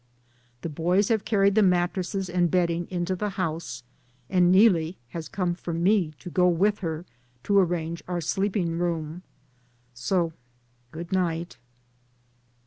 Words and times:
The 0.61 0.67
boys 0.69 1.09
have 1.09 1.25
carried 1.25 1.53
the 1.53 1.61
mattresses 1.61 2.27
and 2.27 2.49
bedding 2.49 2.87
into 2.89 3.15
the 3.15 3.29
house, 3.37 3.83
and 4.31 4.51
Neelie 4.51 4.97
has 5.09 5.29
come 5.29 5.53
for 5.53 5.73
me 5.75 6.15
to 6.17 6.31
go 6.31 6.47
with 6.47 6.79
her 6.79 7.05
to 7.43 7.59
arrange 7.59 8.01
our 8.07 8.19
sleeping 8.19 8.79
room. 8.79 9.21
So 9.93 10.33
good 10.91 11.11
night. 11.11 11.59